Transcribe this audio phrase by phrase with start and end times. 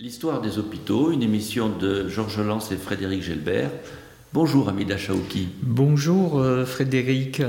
[0.00, 3.72] L'histoire des hôpitaux, une émission de Georges Lance et Frédéric Gelbert.
[4.32, 5.48] Bonjour Amida Chaouki.
[5.60, 7.42] Bonjour euh, Frédéric.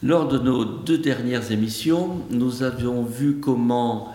[0.00, 4.14] Lors de nos deux dernières émissions, nous avions vu comment,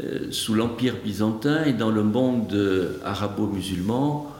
[0.00, 2.56] euh, sous l'Empire byzantin et dans le monde
[3.04, 4.32] arabo-musulman,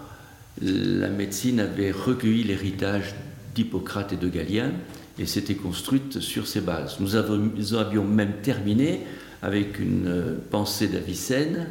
[0.63, 3.17] la médecine avait recueilli l'héritage
[3.57, 4.71] d'Hippocrate et de Galien
[5.19, 7.01] et s'était construite sur ces bases.
[7.01, 9.01] Nous, avions même terminé
[9.43, 11.67] avec une euh, pensée d'Avicenne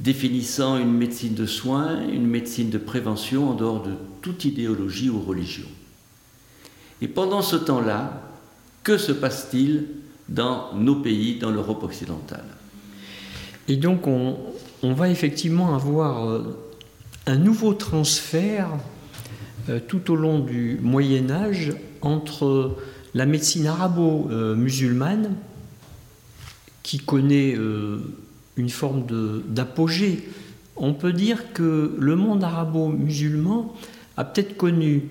[0.00, 5.20] définissant une médecine de soins, une médecine de prévention en dehors de toute idéologie ou
[5.20, 5.68] religion.
[7.02, 8.22] Et pendant ce temps-là,
[8.82, 9.86] que se passe-t-il
[10.28, 12.44] dans nos pays, dans l'Europe occidentale?
[13.68, 14.36] Et donc on,
[14.82, 16.58] va effectivement avoir euh,
[17.26, 18.70] un nouveau transfert
[19.68, 22.76] euh, tout au long du Moyen Âge entre
[23.14, 25.34] la médecine arabo-musulmane,
[26.82, 28.00] qui connaît euh,
[28.56, 29.04] une forme
[29.48, 30.28] d'apogée.
[30.76, 33.74] On peut dire que le monde arabo-musulman
[34.16, 35.08] a peut-être connu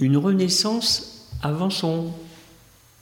[0.00, 2.12] une renaissance avant son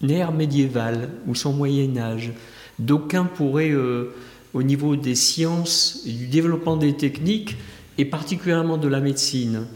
[0.08, 2.32] ère médiévale ou son Moyen Âge.
[2.78, 4.14] D'aucuns pourraient, euh,
[4.52, 7.56] au niveau des sciences du développement des techniques,
[7.98, 9.66] et particulièrement de la médecine,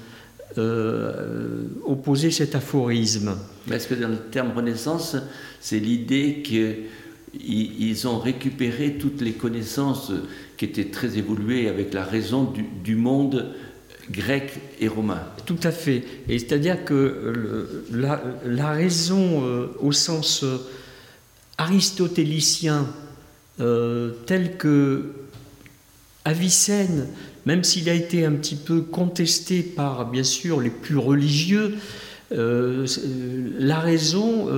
[0.57, 3.37] euh, opposer cet aphorisme.
[3.71, 5.17] Est-ce que dans le terme Renaissance,
[5.61, 6.77] c'est l'idée que
[7.35, 10.13] ils ont récupéré toutes les connaissances
[10.57, 12.53] qui étaient très évoluées avec la raison
[12.85, 13.55] du, monde
[14.11, 15.23] grec et romain.
[15.47, 16.05] Tout à fait.
[16.29, 20.59] Et c'est-à-dire que la, raison euh, au sens euh,
[21.59, 22.87] aristotélicien,
[23.61, 25.13] euh, tel que
[26.25, 27.07] Avicenne,
[27.47, 31.75] même s'il a été un petit peu contesté par, bien sûr, les plus religieux,
[32.31, 34.49] la raison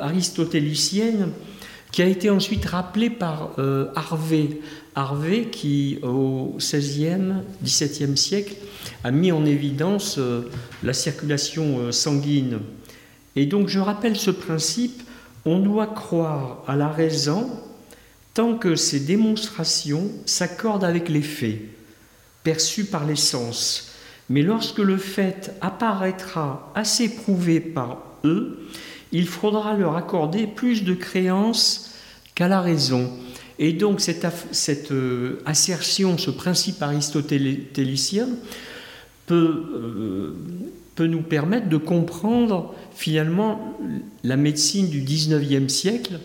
[0.00, 1.32] aristotélicienne
[1.92, 4.60] qui a été ensuite rappelé par euh, Harvey.
[4.94, 8.54] Harvey qui, au XVIe, XVIIe siècle,
[9.04, 10.50] a mis en évidence euh,
[10.82, 12.60] la circulation euh, sanguine.
[13.36, 15.02] Et donc je rappelle ce principe,
[15.44, 17.50] on doit croire à la raison
[18.34, 21.60] tant que ces démonstrations s'accordent avec les faits,
[22.44, 23.92] perçus par les sens.
[24.30, 28.68] Mais lorsque le fait apparaîtra assez prouvé par eux,
[29.12, 31.94] il faudra leur accorder plus de créance
[32.34, 33.10] qu'à la raison.
[33.58, 38.28] Et donc cette, euh, assertion, ce principe aristotélicien
[39.26, 40.36] peut, euh,
[40.94, 43.76] peut nous permettre de comprendre finalement
[44.22, 46.20] la médecine du 19e siècle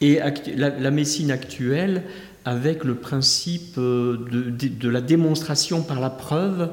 [0.00, 0.20] et
[0.56, 2.04] la, médecine actuelle
[2.44, 6.70] avec le principe euh, de la démonstration par la preuve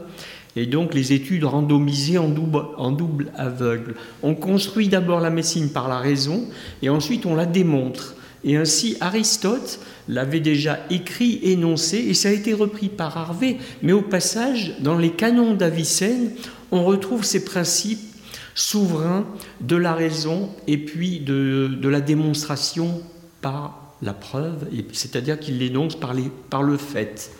[0.55, 3.95] et donc les études randomisées en double, en double aveugle.
[4.23, 6.45] On construit d'abord la médecine par la raison
[6.81, 8.15] et ensuite on la démontre.
[8.43, 13.91] Et ainsi Aristote l'avait déjà écrit, énoncé, et ça a été repris par Harvey, mais
[13.91, 16.31] au passage, dans les canons d'Avicenne,
[16.71, 18.13] on retrouve ces principes
[18.53, 19.25] souverains
[19.61, 23.01] de la raison et puis de, la démonstration
[23.41, 27.31] par la preuve, c'est-à-dire qu'il l'énonce par le fait.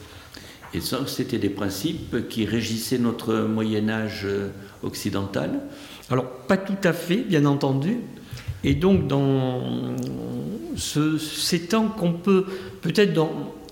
[0.76, 4.50] Et ça, c'était des principes qui régissaient notre Moyen Âge euh,
[4.84, 5.62] occidental
[6.10, 8.00] Alors, pas tout à fait, bien entendu.
[8.66, 9.96] Et donc, dans
[10.76, 12.46] ces temps qu'on peut,
[12.82, 13.18] peut-être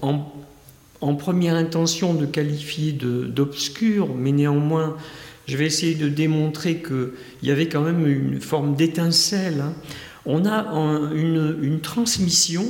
[0.01, 4.95] en, première intention, de qualifier d'obscur, mais néanmoins,
[5.45, 7.09] je vais essayer de démontrer qu'il
[7.41, 9.59] y avait quand même une forme d'étincelle.
[9.59, 9.73] Hein.
[10.25, 10.71] On a
[11.13, 12.65] une, transmission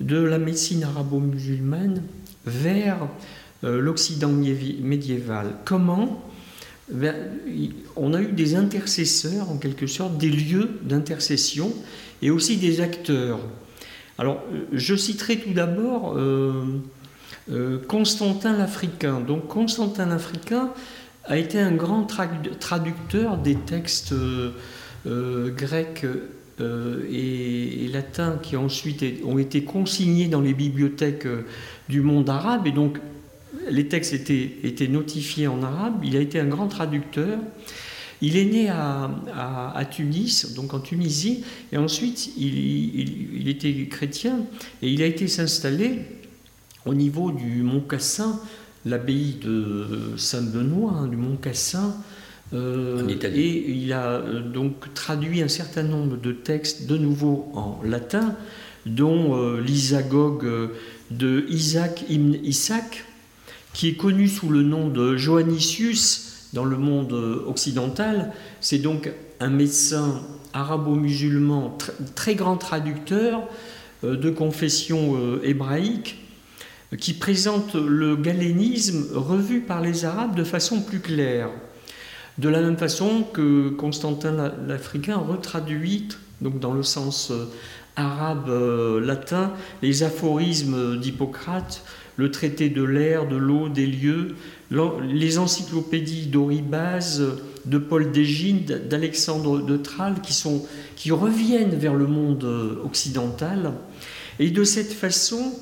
[0.00, 2.02] de la médecine arabo-musulmane
[2.44, 3.08] vers
[3.62, 5.54] l'Occident médiéval.
[5.64, 6.22] Comment
[6.90, 7.14] ben,
[7.96, 11.72] On a eu des intercesseurs, en quelque sorte, des lieux d'intercession
[12.22, 13.40] et aussi des acteurs.
[14.18, 16.80] Alors, euh, je citerai tout d'abord euh,
[17.88, 19.20] Constantin l'Africain.
[19.20, 20.70] Donc, Constantin l'Africain
[21.24, 22.06] a été un grand
[22.60, 24.14] traducteur des textes
[25.04, 26.06] grecs
[26.60, 31.26] et, latins qui ensuite ont été consignés dans les bibliothèques
[31.88, 32.66] du monde arabe.
[32.68, 32.98] Et donc,
[33.70, 36.02] les textes étaient, notifiés en arabe.
[36.04, 37.38] Il a été un grand traducteur.
[38.22, 44.40] Il est né à, Tunis, donc en Tunisie, et ensuite il, était chrétien
[44.82, 46.00] et il a été s'installer
[46.86, 48.40] au niveau du Mont Cassin,
[48.86, 51.94] l'abbaye de Saint-Benoît, hein, du Mont Cassin.
[52.54, 57.80] Euh, et il a euh, donc traduit un certain nombre de textes de nouveau en
[57.84, 58.36] latin,
[58.86, 60.70] dont euh, l'isagogue
[61.10, 63.04] de Isaac ibn Isaac,
[63.76, 67.12] qui est connu sous le nom de Joannicius dans le monde
[67.46, 68.32] occidental.
[68.62, 70.22] C'est donc un médecin
[70.54, 71.76] arabo-musulman,
[72.14, 73.42] très grand traducteur
[74.02, 76.16] euh, de confession euh, hébraïque,
[76.98, 81.50] qui présente le galénisme revu par les Arabes de façon plus claire.
[82.38, 86.08] De la même façon que Constantin l'Africain retraduit,
[86.40, 87.44] donc dans le sens euh,
[87.96, 89.52] arabe euh, latin,
[89.82, 91.82] les aphorismes d'Hippocrate,
[92.16, 94.36] le traité de l'air, de l'eau, des lieux,
[94.70, 97.22] les encyclopédies d'Oribase,
[97.66, 99.80] de Paul Dégine, d'Alexandre de
[100.30, 100.66] sont,
[100.96, 103.72] qui reviennent vers le monde euh, occidental.
[104.38, 105.52] Et de cette façon,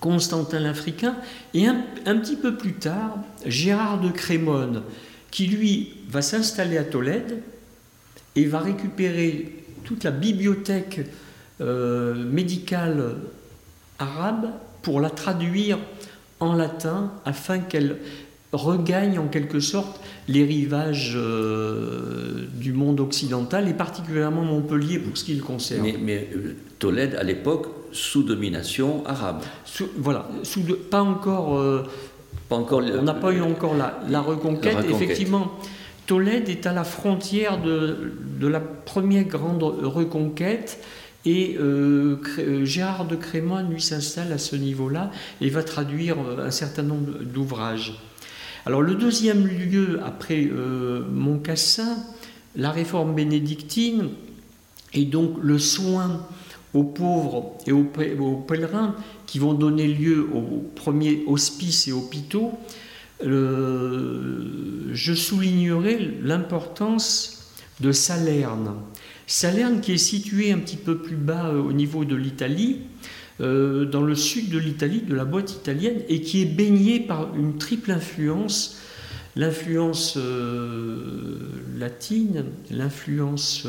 [0.00, 1.16] Constantin l'Africain,
[1.54, 1.76] et un,
[2.16, 4.82] petit peu plus tard, Gérard de Crémone,
[5.30, 7.42] qui lui va s'installer à Tolède
[8.36, 11.00] et va récupérer toute la bibliothèque
[11.60, 13.16] euh, médicale
[13.98, 14.50] arabe
[14.84, 15.78] pour la traduire
[16.38, 17.96] en latin afin qu'elle
[18.52, 25.24] regagne en quelque sorte les rivages euh, du monde occidental et particulièrement Montpellier pour ce
[25.24, 25.82] qui le concerne.
[26.00, 29.42] Mais, euh, Tolède à l'époque sous domination arabe.
[29.96, 30.60] voilà, sous
[30.90, 31.60] pas encore.
[32.48, 34.76] pas encore on n'a pas eu encore la, la, reconquête.
[34.90, 35.52] Effectivement,
[36.06, 40.78] Tolède est à la frontière de, de la première grande reconquête.
[41.26, 45.10] Et euh, euh, Gérard de Crémone, lui, s'installe à ce niveau-là
[45.40, 47.98] et va traduire euh, un certain nombre d'ouvrages.
[48.66, 50.50] Alors le deuxième lieu, après
[51.12, 51.98] Montcassin,
[52.56, 54.08] la réforme bénédictine,
[54.94, 56.26] et donc le soin
[56.72, 58.94] aux pauvres et aux, pèlerins
[59.26, 62.52] qui vont donner lieu aux premiers hospices et hôpitaux,
[63.20, 68.76] je soulignerai l'importance de Salerne.
[69.26, 72.80] Salerne qui est situé un petit peu plus bas euh, au niveau de l'Italie,
[73.40, 77.34] euh, dans le sud de l'Italie, de la boîte italienne, et qui est baigné par
[77.34, 78.78] une triple influence,
[79.34, 81.38] l'influence euh,
[81.78, 83.66] latine, l'influence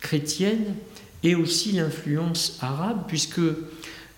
[0.00, 0.74] chrétienne
[1.22, 3.40] et aussi l'influence arabe, puisque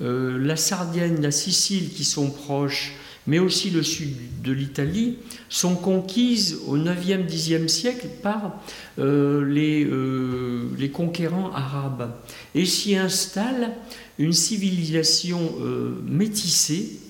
[0.00, 2.94] la Sardaigne, la Sicile qui sont proches,
[3.26, 5.16] mais aussi le sud de l'Italie,
[5.48, 8.60] sont conquises au 9e, 10e siècle par
[8.98, 12.12] euh, les, euh, les, conquérants arabes.
[12.54, 13.72] Et s'y installe
[14.18, 17.00] une civilisation euh, métissée.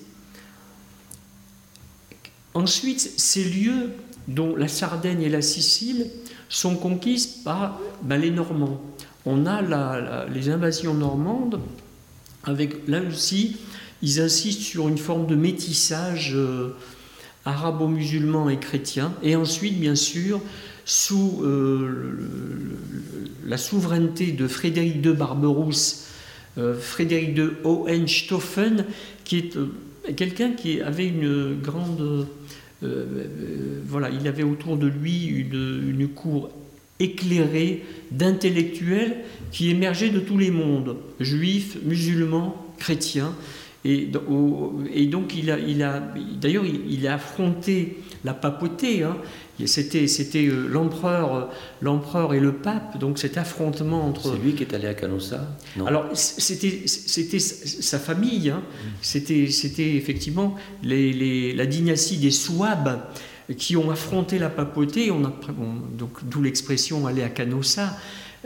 [2.53, 3.91] Ensuite, ces lieux,
[4.29, 6.07] dont la Sardaigne et la Sicile,
[6.47, 8.81] sont conquises par ben, les Normands.
[9.25, 11.59] On a les invasions normandes,
[12.43, 13.57] avec là aussi
[14.05, 16.75] ils insistent sur une forme de métissage euh,
[17.43, 19.11] arabo-musulman et chrétien.
[19.23, 20.41] Et ensuite, bien sûr,
[20.85, 22.13] sous euh,
[23.43, 26.05] la souveraineté de Frédéric de Barberousse,
[26.59, 28.85] euh, Frédéric de Hohenstaufen,
[29.23, 29.57] qui est
[30.15, 32.27] quelqu'un qui avait une grande...
[33.87, 36.51] voilà, il avait autour de lui une, une cour
[36.99, 43.33] éclairée d'intellectuels qui émergeaient de tous les mondes, juifs, musulmans, chrétiens,
[43.85, 46.01] et, donc, il a, il a
[46.41, 49.03] d'ailleurs, il, a affronté la papauté.
[49.03, 49.15] Hein.
[49.65, 51.51] C'était, c'était euh, l'empereur,
[51.81, 54.33] l'empereur et le pape, donc cet affrontement entre.
[54.33, 55.55] C'est lui qui est allé à Canossa?
[55.85, 58.49] Alors, c'était, c'était sa famille.
[58.49, 58.63] Hein.
[59.01, 63.01] C'était, c'était effectivement les, la dynastie des Souabes
[63.55, 65.11] qui ont affronté la papauté.
[65.11, 65.33] On a,
[65.95, 67.95] donc, d'où l'expression aller à Canossa.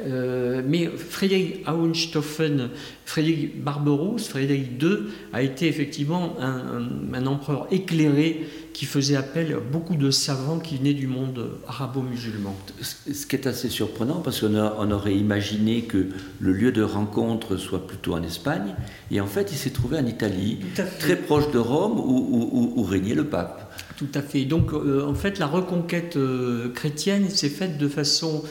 [0.06, 2.70] Euh, mais Frédéric Auenstoffen,
[3.06, 4.98] Frédéric Barberousse, Frédéric II,
[5.34, 10.94] a été effectivement un, empereur éclairé qui faisait appel à beaucoup de savants qui venaient
[10.94, 12.56] du monde arabo-musulman.
[12.82, 16.08] Ce qui est assez surprenant parce qu'on on aurait imaginé que
[16.40, 18.76] le lieu de rencontre soit plutôt en Espagne,
[19.12, 20.60] et en fait il s'est trouvé en Italie,
[21.00, 23.76] très proche de Rome où, régnait le pape.
[23.98, 24.46] Tout à fait.
[24.46, 28.44] Donc euh, en fait la reconquête euh, chrétienne s'est faite de façon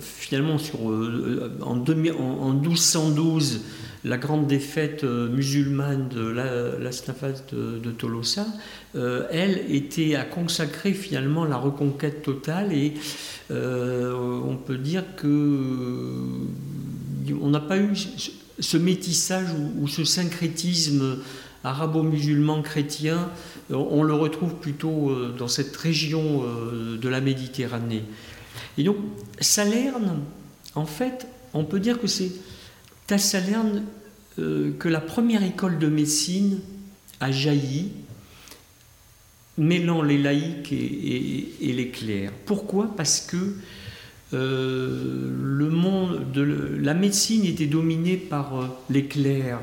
[0.00, 3.60] finalement sur, euh, en, en, 1212
[4.04, 6.90] la grande défaite euh, musulmane de la, la
[7.52, 8.46] de, Tolosa,
[8.94, 12.94] euh, elle était à consacrer finalement la reconquête totale et
[13.50, 15.26] on peut dire que
[17.40, 17.90] on n'a pas eu
[18.58, 21.18] ce métissage ou, ce syncrétisme
[21.62, 23.28] arabo-musulman chrétien,
[23.70, 26.44] on le retrouve plutôt dans cette région
[27.00, 28.04] de la Méditerranée.
[28.78, 28.96] Et donc,
[29.40, 30.20] Salerne,
[30.74, 32.32] en fait, on peut dire que c'est
[33.10, 33.82] à Salerne
[34.38, 36.60] euh, que la première école de médecine
[37.20, 37.90] a jailli,
[39.56, 42.32] mêlant les laïcs et, les clercs.
[42.44, 42.94] Pourquoi?
[42.94, 43.54] Parce que
[44.34, 49.60] euh, la médecine était dominée par euh, les clercs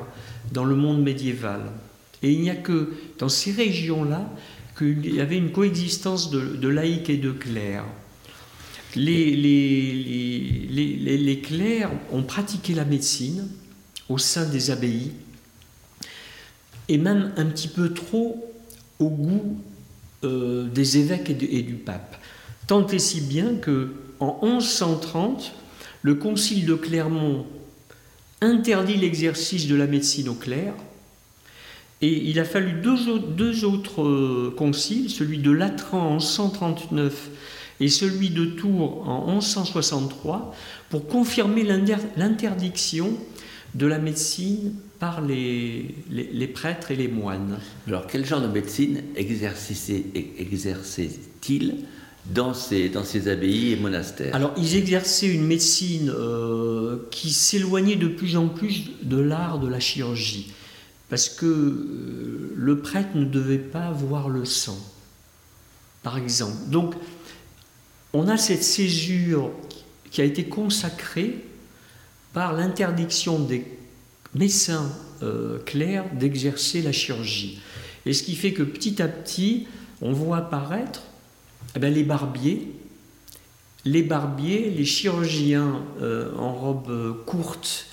[0.52, 1.62] dans le monde médiéval.
[2.24, 4.28] Et il n'y a que dans ces régions-là
[4.78, 7.86] qu'il y avait une coexistence de laïcs et de clercs.
[8.96, 10.72] Les,
[11.44, 13.48] clercs ont pratiqué la médecine
[14.10, 15.12] au sein des abbayes
[16.90, 18.54] et même un petit peu trop
[19.00, 19.58] au goût
[20.24, 22.18] euh, des évêques et, du pape.
[22.68, 25.54] Tant et si bien que en 1130,
[26.02, 27.46] le concile de Clermont
[28.42, 30.74] interdit l'exercice de la médecine au clerc,
[32.02, 37.30] et il a fallu deux, deux autres euh, conciles, celui de Latran en 139
[37.80, 40.56] et celui de Tours en 1163,
[40.90, 43.18] pour confirmer l'interdiction
[43.76, 47.58] de la médecine par les, les, prêtres et les moines.
[47.88, 51.76] Alors, quel genre de médecine exerçaient-ils
[52.34, 54.36] dans ces, dans ces abbayes et monastères?
[54.36, 59.68] Alors, ils exerçaient une médecine euh, qui s'éloignait de plus en plus de l'art de
[59.68, 60.54] la chirurgie,
[61.10, 64.78] parce que euh, le prêtre ne devait pas voir le sang,
[66.04, 66.70] par exemple.
[66.70, 66.94] Donc,
[68.14, 69.52] on a cette césure
[70.12, 71.38] qui a été consacrée
[72.34, 73.66] par l'interdiction des
[74.36, 74.92] médecins
[75.22, 77.60] euh, clercs d'exercer la chirurgie.
[78.06, 79.68] Et ce qui fait que petit à petit,
[80.02, 81.04] on voit apparaître
[81.76, 82.72] eh bien, les barbiers,
[83.86, 87.88] les barbiers, les chirurgiens euh, en robe courte,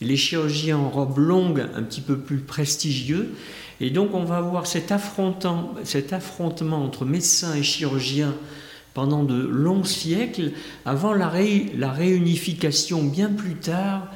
[0.00, 3.34] les chirurgiens en robe longue, un petit peu plus prestigieux.
[3.80, 8.34] Et donc on va avoir cet affrontement entre médecins et chirurgiens
[8.94, 10.52] pendant de longs siècles,
[10.86, 11.32] avant la,
[11.76, 14.08] la réunification bien plus tard,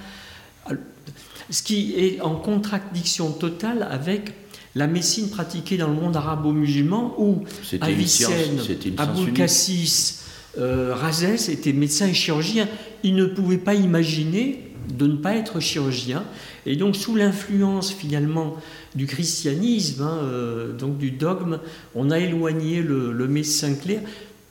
[1.51, 4.33] ce qui est en contradiction totale avec
[4.75, 7.43] la médecine pratiquée dans le monde arabo-musulman, où
[7.81, 8.61] Avicenne,
[8.97, 10.25] Aboul Cassis,
[10.59, 12.69] euh, Razès étaient médecins et chirurgiens.
[13.03, 14.65] Ils ne pouvaient pas imaginer
[14.97, 16.25] de ne pas être chirurgiens.
[16.67, 18.57] Et donc, sous l'influence finalement
[18.95, 21.61] du christianisme, hein, euh, donc du dogme,
[21.95, 24.01] on a éloigné le, le médecin clair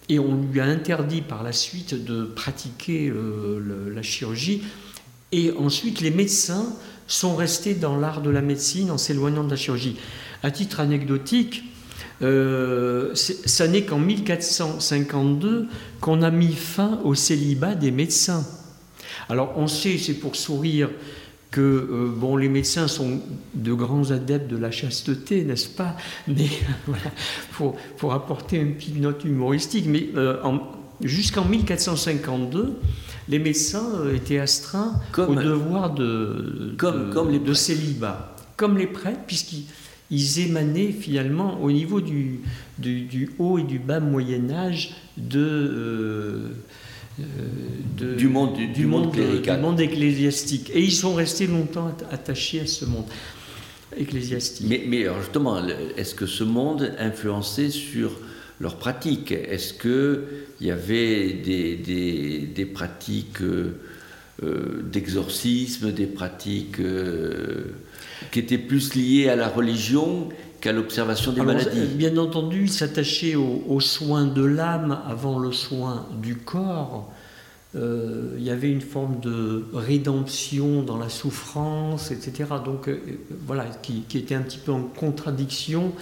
[0.10, 4.64] et on lui a interdit par la suite de pratiquer euh, la chirurgie.
[5.32, 6.74] Et ensuite, les médecins
[7.08, 9.98] sont restés dans l'art de la médecine en s'éloignant de la chirurgie.
[10.44, 11.64] À titre anecdotique,
[12.22, 15.68] euh, ça n'est qu'en 1452
[16.00, 18.46] qu'on a mis fin au célibat des médecins.
[19.30, 20.90] Alors on sait, c'est pour sourire,
[21.52, 23.22] que euh, bon, les médecins sont
[23.54, 25.96] de grands adeptes de la chasteté, n'est-ce pas?
[26.28, 26.50] Mais
[26.86, 27.12] voilà,
[27.54, 30.36] pour, pour, apporter une petite note humoristique, mais euh,
[31.02, 32.80] jusqu'en 1452,
[33.30, 38.88] les médecins euh, étaient astreints au devoir de, comme, comme les de célibat, comme les
[38.88, 42.42] prêtres, puisqu'ils émanaient finalement au niveau du,
[42.78, 46.50] du, haut et du bas Moyen Âge de, euh,
[47.18, 50.72] du monde, du, monde, du monde ecclésiastique.
[50.74, 53.06] Et ils sont restés longtemps attachés à ce monde
[53.98, 54.68] ecclésiastique.
[54.70, 55.62] Mais, mais alors justement,
[55.98, 58.12] est-ce que ce monde influençait sur
[58.60, 63.80] leurs pratiques Est-ce qu'il y avait des, des, des pratiques euh,
[64.44, 66.78] euh, d'exorcisme, des pratiques
[68.32, 70.30] qui étaient plus liées à la religion
[70.62, 71.86] qu'à l'observation des maladies.
[71.96, 77.12] Bien entendu, il s'attachait aux, soins de l'âme avant le soin du corps.
[77.76, 82.50] Euh, il y avait une forme de rédemption dans la souffrance, etc.
[82.64, 82.98] Donc euh,
[83.46, 85.94] voilà, qui, était un petit peu en contradiction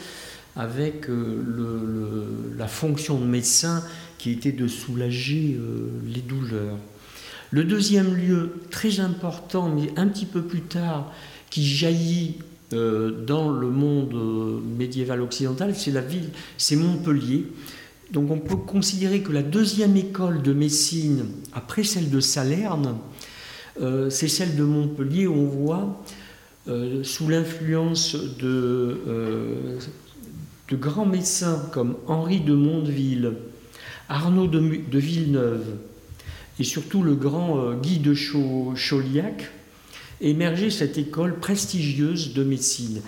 [0.56, 3.84] avec euh, le, la fonction de médecin
[4.18, 5.60] qui était de soulager
[6.08, 6.78] les douleurs.
[7.52, 11.12] Le deuxième lieu, très important, mais un petit peu plus tard,
[11.50, 12.38] qui jaillit
[12.72, 17.46] dans le monde euh, médiéval occidental, c'est la ville, c'est Montpellier.
[18.12, 22.98] Donc on peut considérer que la deuxième école de médecine, après celle de Salerne,
[23.82, 26.04] euh, c'est celle de Montpellier on voit,
[27.04, 29.78] sous l'influence de,
[30.68, 33.34] de, grands médecins comme Henri de Mondeville,
[34.10, 35.76] Arnaud de, Villeneuve
[36.58, 39.52] et surtout le grand Guy de Chauliac,
[40.22, 43.02] émerger cette école prestigieuse de médecine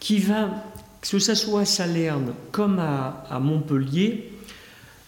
[0.00, 0.64] qui va,
[1.00, 4.30] que ce soit à Salerne comme à, Montpellier,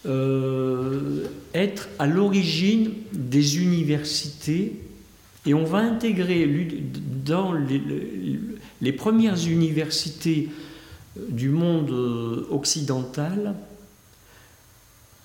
[0.05, 4.73] euh, être à l'origine des universités.
[5.45, 6.49] Et on va intégrer
[7.25, 10.49] dans les, premières universités
[11.29, 13.55] du monde euh, occidental,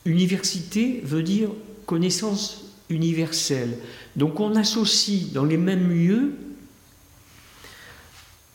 [0.04, 1.48] université veut dire
[1.86, 2.61] connaissance
[2.92, 3.78] universelle.
[4.16, 6.32] Donc on associe dans les mêmes lieux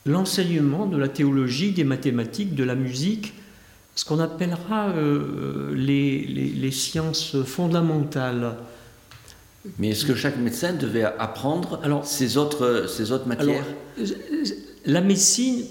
[0.06, 3.34] l'enseignement de la théologie, des mathématiques, de la musique,
[3.94, 8.56] ce qu'on appellera euh, les, sciences fondamentales.
[9.78, 13.66] Mais est-ce que chaque médecin devait apprendre alors, ces, autres, ces autres matières
[13.98, 14.06] euh,
[14.86, 15.64] La médecine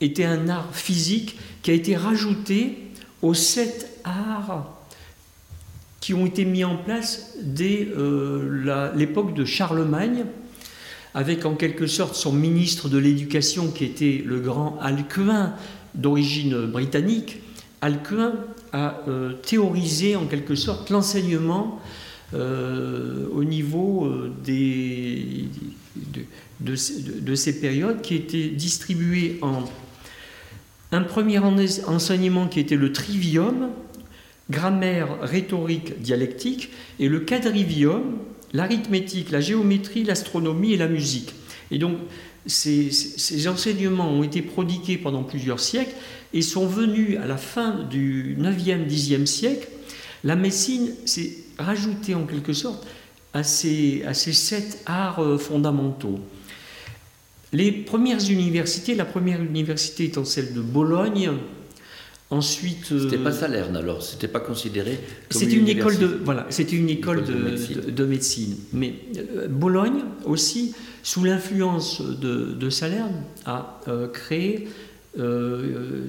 [0.00, 2.78] était un art physique qui a été rajouté
[3.22, 4.77] aux sept arts
[6.00, 10.24] qui ont été mis en place dès euh, l'époque de Charlemagne,
[11.14, 15.54] avec en quelque sorte son ministre de l'Éducation qui était le grand Alcuin
[15.94, 17.40] d'origine britannique.
[17.80, 18.34] Alcuin
[18.72, 21.80] a euh, théorisé en quelque sorte l'enseignement
[22.34, 24.12] euh, au niveau
[24.44, 25.46] de,
[26.60, 29.64] de, ces périodes qui étaient distribuées en
[30.92, 33.68] un premier enseignement qui était le trivium,
[34.50, 38.18] grammaire, rhétorique, dialectique, et le quadrivium,
[38.52, 41.34] l'arithmétique, la géométrie, l'astronomie et la musique.
[41.70, 41.98] Et donc,
[42.46, 45.94] ces, enseignements ont été prodigués pendant plusieurs siècles
[46.32, 49.68] et sont venus à la fin du 9e, 10e siècle.
[50.24, 52.86] La médecine s'est rajoutée en quelque sorte
[53.34, 56.18] à ces, à ces sept arts euh, fondamentaux.
[57.52, 61.32] Les premières universités, la première université étant celle de Bologne,
[62.30, 65.00] Ensuite, c'était pas euh, Salerne alors, c'était pas considéré.
[65.30, 68.54] C'était une, école de voilà, c'était une école, de, médecine.
[68.74, 74.68] Mais euh, Bologne aussi, sous l'influence de, de, Salerne, a euh, créé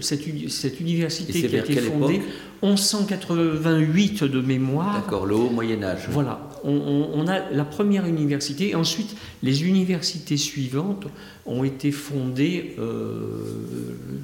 [0.01, 2.21] cette, cette, université qui a été fondée
[2.61, 5.01] en 1188 de mémoire.
[5.01, 6.09] D'accord, le haut Moyen Âge.
[6.11, 11.07] Voilà, on, on, a la première université et ensuite les universités suivantes
[11.47, 12.75] ont été fondées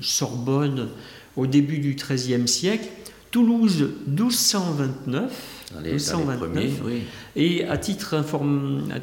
[0.01, 0.89] Sorbonne
[1.37, 2.87] au début du XIIIe siècle,
[3.31, 5.55] Toulouse 1229,
[7.35, 8.15] et à titre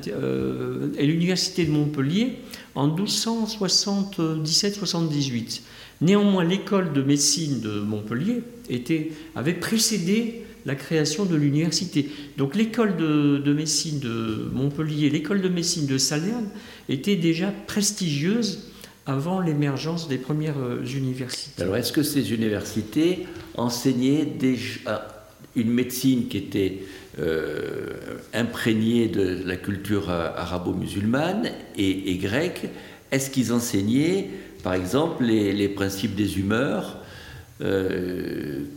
[0.08, 2.38] euh, et l'université de Montpellier
[2.74, 5.60] en 1277-78.
[6.00, 12.08] Néanmoins, l'école de médecine de Montpellier était, avait précédé la création de l'université.
[12.38, 16.46] Donc l'école de, de, médecine de Montpellier, l'école de médecine de Salerne
[16.88, 18.71] était déjà prestigieuse
[19.06, 21.62] avant l'émergence des premières euh, universités.
[21.62, 25.08] Alors, est-ce que ces universités enseignaient déjà
[25.56, 26.78] une médecine qui était
[27.18, 27.90] euh,
[28.32, 32.68] imprégnée de la culture euh, arabo-musulmane et, grecque?
[33.10, 34.30] Est-ce qu'ils enseignaient,
[34.62, 36.96] par exemple, les, principes des humeurs,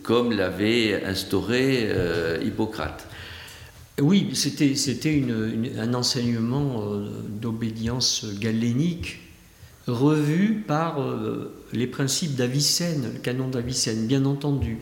[0.04, 1.90] comme l'avait instauré
[2.44, 3.08] Hippocrate?
[4.02, 4.74] Oui, c'était
[5.80, 6.84] un enseignement
[7.42, 9.25] d'obédience galénique
[9.88, 14.80] revu par euh, les principes d'Avicenne, le canon d'Avicenne, bien entendu.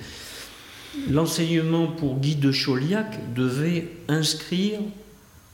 [1.09, 4.79] L'enseignement pour Guy de Chauliac devait inscrire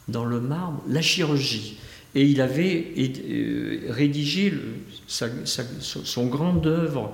[0.08, 1.78] dans le marbre la chirurgie.
[2.16, 4.54] Et il avait euh, rédigé
[5.08, 7.14] son grande œuvre,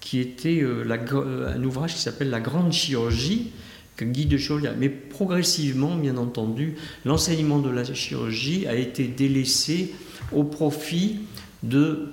[0.00, 3.52] qui était euh, un ouvrage qui s'appelle La Grande Chirurgie,
[3.96, 4.74] que Guy de Chauliac.
[4.78, 9.94] Mais progressivement, bien entendu, l'enseignement de la chirurgie a été délaissé
[10.32, 11.20] au profit
[11.62, 12.12] de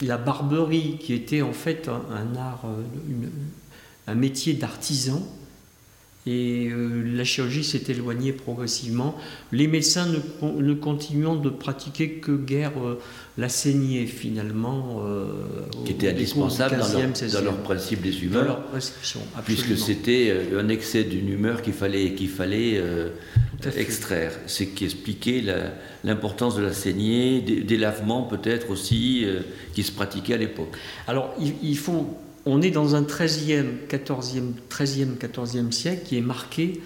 [0.00, 3.26] la barberie, qui était en fait un, art, euh,
[4.06, 5.22] un métier d'artisan.
[6.28, 9.16] Et euh, la chirurgie s'est éloignée progressivement.
[9.52, 12.98] Les médecins ne, ne, continuant de pratiquer que guère euh,
[13.38, 15.02] la saignée, finalement.
[15.84, 18.62] qui était indispensable dans, leur, dans, principe des humeurs.
[19.44, 22.82] puisque c'était un excès d'une humeur qu'il fallait, qu'il fallait
[23.76, 24.32] extraire.
[24.46, 25.42] C'est qui expliquait
[26.04, 29.40] l'importance de la saignée, des, lavements peut-être aussi euh,
[29.74, 30.76] qui se pratiquaient à l'époque.
[31.06, 32.16] Alors il, faut,
[32.48, 36.80] on est dans un 13e, 14e, 13e, 14e siècle qui est marqué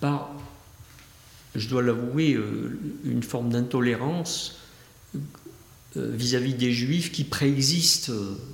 [0.00, 0.30] par,
[1.56, 4.60] je dois l'avouer, euh, une forme d'intolérance
[5.96, 8.12] euh, vis-à-vis des juifs qui préexistent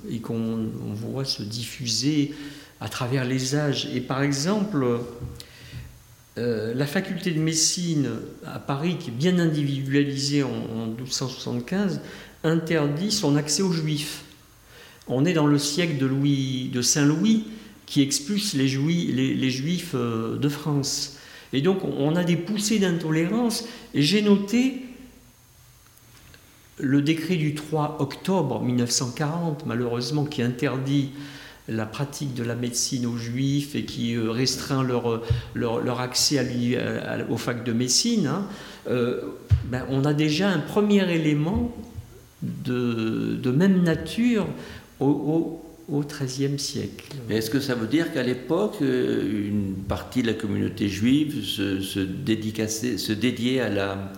[0.09, 2.33] et qu'on voit se diffuser
[2.81, 3.87] à travers les âges.
[3.93, 4.83] Et par exemple,
[6.37, 8.09] euh, la faculté de médecine
[8.45, 12.01] à Paris, qui est bien individualisée en, 1275,
[12.43, 14.23] interdit son accès aux juifs.
[15.09, 17.45] On est dans le siècle de, Louis, de Saint-Louis
[17.85, 21.17] qui expulse les, juifs, euh, de France.
[21.53, 23.65] Et donc on a des poussées d'intolérance.
[23.95, 24.81] J'ai noté
[26.79, 31.11] le décret du 3 octobre 1940, malheureusement, qui interdit
[31.69, 36.39] la pratique de la médecine aux juifs et qui euh, restreint leur, accès
[37.29, 38.47] aux facs de médecine, hein,
[38.89, 39.21] euh,
[39.65, 41.75] ben, on a déjà un premier élément
[42.41, 44.45] de même nature
[44.99, 47.05] au, au, XIIIe siècle.
[47.29, 51.43] Mais est-ce que ça veut dire qu'à l'époque, euh, une partie de la communauté juive
[51.43, 52.05] se, se,
[52.97, 54.11] se dédiait à la,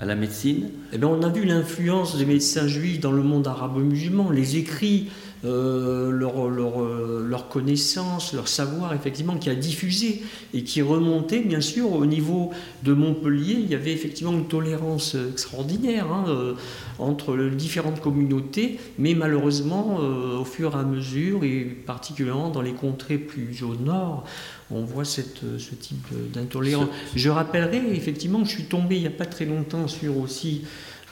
[0.00, 0.68] à la médecine?
[0.92, 4.30] Eh bien, On a vu l'influence des médecins juifs dans le monde arabo-musulman.
[4.30, 5.08] Les écrits
[5.44, 10.22] euh, leur, leur, euh, leur, connaissance, leur savoir, effectivement, qui a diffusé
[10.54, 12.50] et qui remontait, bien sûr, au niveau
[12.82, 13.58] de Montpellier.
[13.60, 16.54] Il y avait effectivement une tolérance extraordinaire hein, euh,
[16.98, 22.72] entre les différentes communautés, mais malheureusement, au fur et à mesure, et particulièrement dans les
[22.72, 24.24] contrées plus au nord,
[24.70, 26.88] on voit cette, ce type d'intolérance.
[27.14, 30.62] Je rappellerai, effectivement, je suis tombé il n'y a pas très longtemps sur aussi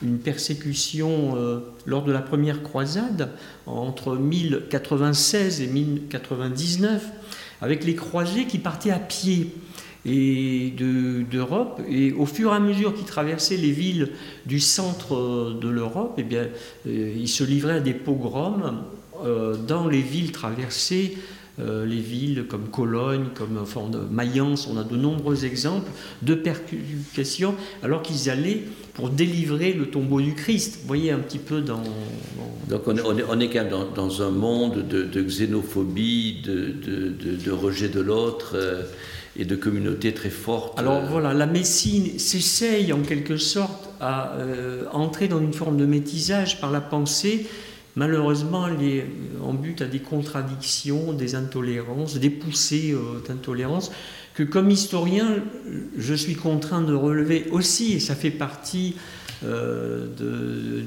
[0.03, 3.31] une persécution euh, lors de la première croisade
[3.67, 7.05] entre 1096 et 1099,
[7.61, 9.51] avec les croisés qui partaient à pied
[10.05, 10.75] et
[11.31, 11.81] d'Europe.
[11.88, 14.11] et au fur et à mesure qu'ils traversaient les villes
[14.47, 16.49] du centre de l'Europe, eh bien,
[16.88, 18.83] euh, ils se livraient à des pogroms
[19.25, 21.17] euh, dans les villes traversées
[21.61, 25.91] euh, les villes comme Cologne, comme enfin, Mayence, on a de nombreux exemples
[26.23, 28.62] de percussions, alors qu'ils allaient
[28.95, 30.79] pour délivrer le tombeau du Christ.
[30.81, 31.83] Vous voyez un petit peu dans.
[32.69, 38.01] Donc on est, on est, quand même dans, un monde de, xénophobie, de, rejet de
[38.01, 38.53] l'autre.
[38.55, 38.83] Euh,
[39.37, 40.79] et de communautés très fortes.
[40.79, 45.87] Alors voilà, la Messine s'essaye en quelque sorte à euh, entrer dans une forme de
[45.87, 47.47] métisage par la pensée
[47.96, 48.66] malheureusement,
[49.42, 53.90] on bute à des contradictions, des intolérances, des poussées euh, d'intolérance
[54.35, 55.42] que comme historien,
[55.98, 58.96] je suis contraint de relever aussi, et ça fait partie
[59.44, 60.07] euh,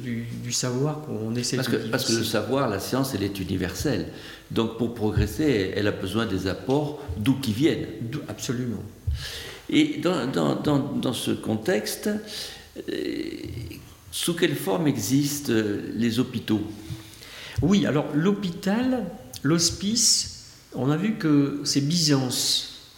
[0.02, 3.40] du, savoir qu'on essaie parce de que, Parce que le savoir, la science, elle est
[3.40, 4.08] universelle.
[4.52, 7.86] Donc pour progresser, elle a besoin des apports d'où qu'ils viennent.
[8.30, 8.84] Absolument.
[9.70, 12.10] Et dans, ce contexte,
[12.78, 12.92] euh,
[14.16, 15.52] sous quelle forme existent
[15.94, 16.62] les hôpitaux?
[17.62, 19.04] Oui, alors l'hôpital,
[19.44, 22.94] l'hospice, on a vu que c'est Byzance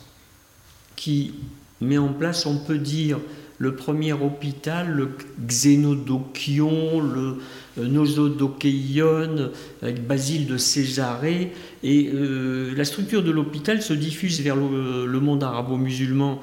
[0.96, 1.34] qui
[1.82, 3.18] met en place, on peut dire,
[3.58, 5.10] le premier hôpital, le
[5.44, 7.40] Xénodokion, le
[7.80, 9.50] euh, Nosodokeion,
[9.82, 11.52] avec Basile de Césarée.
[11.82, 16.40] Et euh, la structure de l'hôpital se diffuse vers le monde arabo-musulman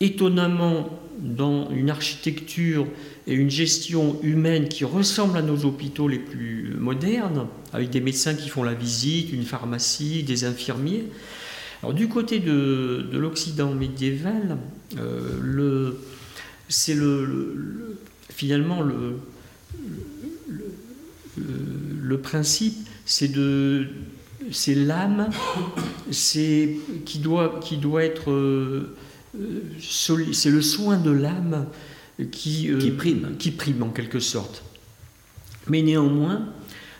[0.00, 2.86] étonnamment dans une architecture
[3.26, 8.34] et une gestion humaine qui ressemblent à nos hôpitaux les plus modernes, avec des médecins
[8.34, 11.04] qui font la visite, une pharmacie, des infirmiers.
[11.82, 14.56] Alors du côté de, l'Occident médiéval,
[14.98, 15.92] euh,
[16.68, 17.98] c'est le,
[18.30, 19.18] finalement le,
[21.36, 23.88] le, principe, c'est de
[24.50, 25.28] c'est l'âme,
[26.10, 28.94] c'est qui doit qui doit être euh,
[29.80, 31.66] c'est le soin de l'âme
[32.30, 33.36] qui, euh, qui, prime.
[33.38, 34.62] qui prime en quelque sorte.
[35.68, 36.48] Mais néanmoins,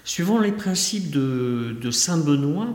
[0.05, 2.69] suivant les principes de, de Saint Benoît,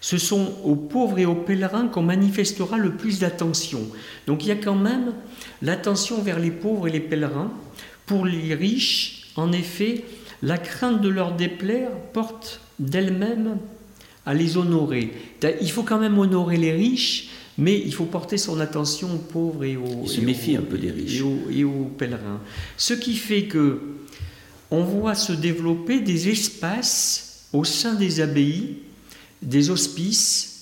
[0.00, 3.80] ce sont aux pauvres et aux pèlerins qu'on manifestera le plus d'attention.
[4.26, 5.14] Donc il y a quand même
[5.62, 7.50] l'attention vers les pauvres et les pèlerins.
[8.04, 10.04] Pour les riches, en effet,
[10.42, 13.56] la crainte de leur déplaire porte d'elle-même
[14.26, 15.12] à les honorer.
[15.62, 19.64] Il faut quand même honorer les riches, mais il faut porter son attention aux pauvres
[19.64, 21.22] et aux, se méfie un peu des riches.
[21.50, 22.40] Et aux, pèlerins.
[22.76, 23.80] Ce qui fait que
[24.70, 28.78] on voit se développer des espaces au sein des abbayes,
[29.42, 30.54] des hospices,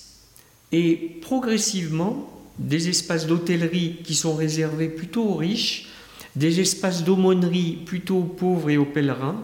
[0.73, 2.29] et progressivement
[2.59, 5.89] des espaces d'hôtellerie qui sont réservés plutôt aux riches,
[6.35, 9.43] des espaces d'aumônerie plutôt aux pauvres et aux pèlerins.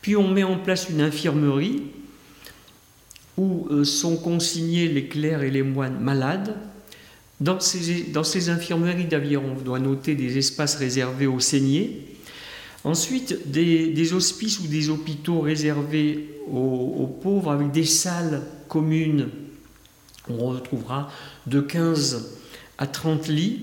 [0.00, 1.82] Puis on met en place une infirmerie
[3.36, 6.56] où euh, sont consignés les clercs et les moines malades,
[7.40, 12.06] dans ces, infirmeries d'aviron, on doit noter des espaces réservés aux saignés.
[12.84, 19.28] Ensuite, des, hospices ou des hôpitaux réservés aux, pauvres avec des salles communes.
[20.28, 21.10] On retrouvera
[21.46, 22.36] de 15
[22.78, 23.62] à 30 lits.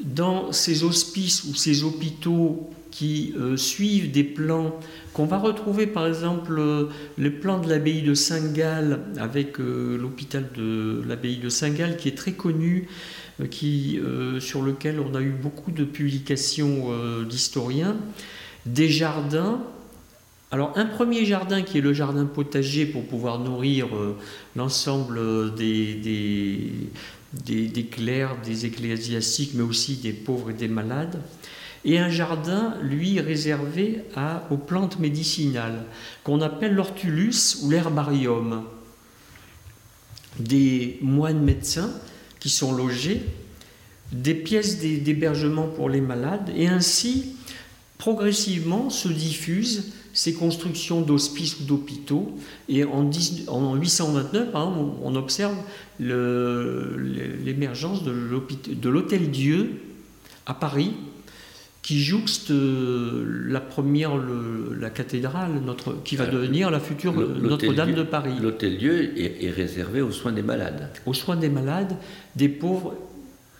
[0.00, 4.78] Dans ces hospices ou ces hôpitaux qui euh, suivent des plans
[5.14, 6.84] qu'on va retrouver par exemple euh,
[7.18, 12.16] les plans de l'abbaye de Saint-Gall avec euh, l'hôpital de l'abbaye de Saint-Gall qui est
[12.16, 12.86] très connu,
[13.50, 13.98] qui,
[14.38, 16.86] sur lequel on a eu beaucoup de publications
[17.28, 17.96] d'historiens,
[18.64, 19.60] des jardins.
[20.52, 23.88] Alors un premier jardin qui est le jardin potager pour pouvoir nourrir
[24.54, 25.94] l'ensemble des,
[27.44, 31.20] des, des clercs, des ecclésiastiques, mais aussi des pauvres et des malades
[31.84, 34.04] et un jardin, lui, réservé
[34.50, 35.84] aux plantes médicinales,
[36.22, 38.64] qu'on appelle l'ortulus ou l'herbarium.
[40.38, 41.90] Des moines médecins
[42.40, 43.22] qui sont logés,
[44.12, 47.36] des pièces d'hébergement pour les malades, et ainsi,
[47.98, 52.34] progressivement, se diffusent ces constructions d'hospices ou d'hôpitaux.
[52.68, 55.56] Et en, 829, on observe
[56.00, 59.82] l'émergence de l'Hôtel Dieu
[60.46, 60.92] à Paris,
[61.84, 67.92] qui jouxte euh, la première, la cathédrale, notre, qui va euh, devenir la future Notre-Dame
[67.92, 68.32] de Paris.
[68.40, 70.88] L'hôtel-Dieu est, réservé aux soins des malades.
[71.04, 71.94] Aux soins des malades,
[72.36, 72.94] des pauvres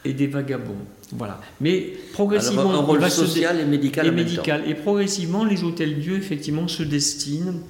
[0.06, 0.72] et des vagabonds.
[1.12, 1.38] Voilà.
[1.60, 4.06] Mais progressivement, Alors, un rôle social et médical.
[4.06, 4.62] Et, médical.
[4.66, 7.60] et progressivement, les hôtels-dieux, effectivement, se destinent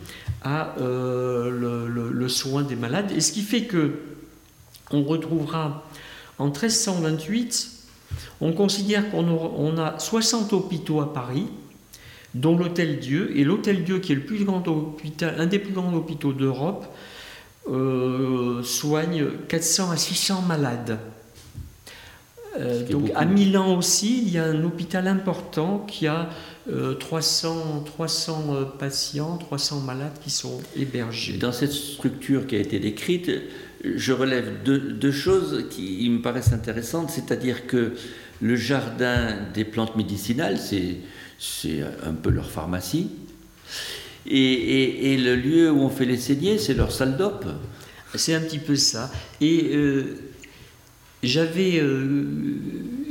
[0.45, 3.11] à euh, le, le, soin des malades.
[3.17, 3.95] Et ce qui fait que
[4.93, 5.85] on retrouvera
[6.39, 7.74] en 1328
[8.45, 11.47] on considère qu'on a 60 hôpitaux à Paris
[12.35, 13.33] dont l'Hôtel Dieu.
[13.37, 16.87] Et l'Hôtel Dieu, qui est le plus grand hôpital, un des plus grands hôpitaux d'Europe,
[17.71, 20.99] euh, soigne 400 à 600 malades.
[22.59, 26.29] Euh, donc à Milan aussi, il y a un hôpital important qui a
[27.01, 31.39] 300, 300 patients, 300 malades qui sont hébergés.
[31.39, 33.31] Dans cette structure qui a été décrite,
[33.85, 37.95] je relève deux, choses qui me paraissent intéressantes, c'est-à-dire que
[38.41, 43.11] le jardin des plantes médicinales, c'est un peu leur pharmacie,
[44.27, 47.45] et, le lieu où on fait les saignées, c'est leur salle d'op.
[48.15, 49.11] C'est un petit peu ça.
[49.41, 50.17] Et euh,
[51.23, 52.15] j'avais, euh,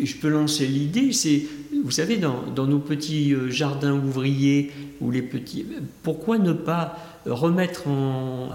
[0.02, 1.44] je peux lancer l'idée, c'est,
[1.84, 5.66] vous savez, dans, dans, nos petits euh, jardins ouvriers, ou les petits,
[6.02, 7.84] pourquoi ne pas remettre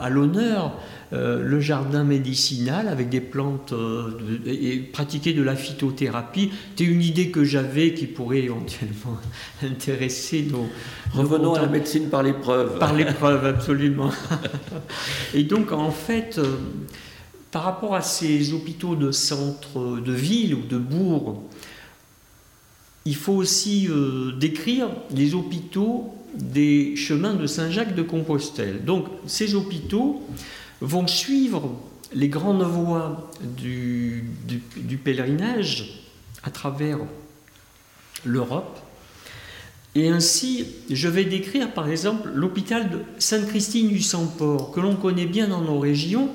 [0.00, 0.72] à l'honneur
[1.12, 3.74] euh, le jardin médicinal avec des plantes
[4.46, 6.50] et pratiquer de la phytothérapie?
[6.76, 9.18] C'est une idée que j'avais qui pourrait éventuellement
[9.62, 10.66] intéresser nos.
[11.12, 12.78] Revenons à la médecine par l'épreuve.
[12.78, 14.10] Par l'épreuve, absolument.
[15.34, 16.40] et donc, en fait
[17.50, 21.42] par rapport à ces hôpitaux de centre de ville ou de bourg,
[23.04, 28.84] il faut aussi euh, décrire les hôpitaux des chemins de Saint-Jacques de Compostelle.
[28.84, 30.22] Donc ces hôpitaux
[30.80, 31.74] vont suivre
[32.12, 34.24] les grandes voies du,
[35.04, 36.02] pèlerinage
[36.42, 36.98] à travers
[38.24, 38.78] l'Europe.
[39.94, 45.26] Et ainsi, je vais décrire par exemple l'hôpital de Sainte-Christine du Sang-Port, que l'on connaît
[45.26, 46.30] bien dans nos régions,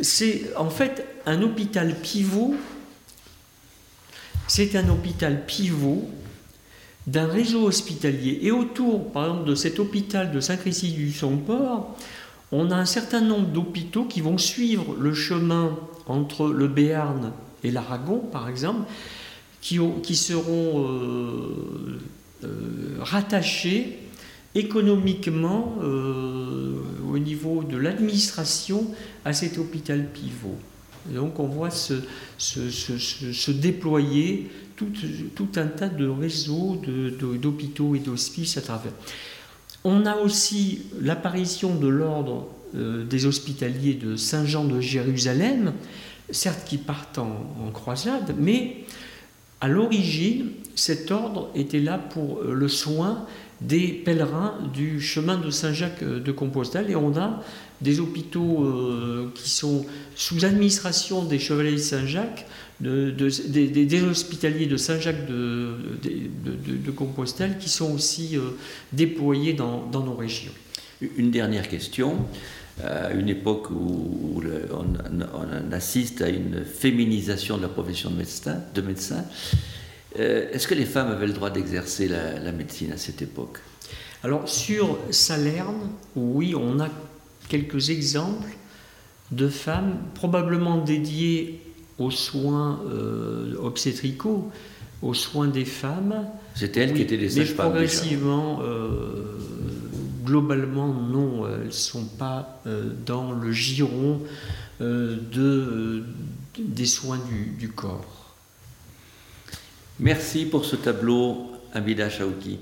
[0.00, 2.54] c'est en fait un hôpital pivot.
[4.48, 6.08] C'est un hôpital pivot
[7.06, 8.40] d'un réseau hospitalier.
[8.42, 11.96] Et autour, par exemple, de cet hôpital de Saint-Christy du Somport,
[12.50, 17.32] on a un certain nombre d'hôpitaux qui vont suivre le chemin entre le Béarn
[17.62, 18.88] et l'Aragon, par exemple,
[19.60, 19.76] qui,
[20.16, 22.00] seront euh,
[22.44, 23.98] euh, rattachés
[24.54, 26.80] économiquement euh,
[27.12, 28.86] au niveau de l'administration
[29.26, 30.56] à cet hôpital pivot.
[31.06, 36.80] Donc on voit se, déployer tout, un tas de réseaux
[37.40, 38.92] d'hôpitaux et d'hospices à travers.
[39.84, 45.72] On a aussi l'apparition de l'ordre euh, des hospitaliers de Saint-Jean de Jérusalem,
[46.30, 48.84] certes qui partent en croisade, mais
[49.60, 53.26] à l'origine, cet ordre était là pour le soin
[53.60, 57.42] des pèlerins du chemin de Saint-Jacques de Compostelle et on a
[57.80, 62.46] des hôpitaux euh, qui sont sous administration des chevaliers de Saint-Jacques,
[62.80, 68.50] des, hospitaliers de Saint-Jacques de, de, Compostelle qui sont aussi euh,
[68.92, 70.52] déployés dans, nos régions.
[71.00, 72.16] Une dernière question.
[72.84, 78.80] À une époque où on, assiste à une féminisation de la profession de médecin, de
[78.80, 79.24] médecin
[80.18, 83.58] euh, est-ce que les femmes avaient le droit d'exercer la, médecine à cette époque?
[84.24, 86.88] Alors sur Salerne, oui, on a
[87.48, 88.48] quelques exemples
[89.30, 91.60] de femmes probablement dédiées
[91.98, 94.50] aux soins euh, obstétricaux,
[95.02, 96.26] aux soins des femmes.
[96.54, 97.70] C'était elles qui étaient des sages-femmes.
[97.70, 99.38] progressivement, euh,
[100.24, 102.62] globalement, non, elles ne sont pas
[103.06, 104.20] dans le giron
[104.80, 106.04] de,
[106.58, 107.20] des soins
[107.58, 108.18] du corps.
[110.00, 112.60] Merci pour ce tableau, Amida Chaouki.